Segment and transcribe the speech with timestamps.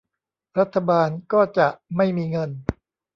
[0.59, 2.51] รัฐบาลก็จะไม่มีเงิน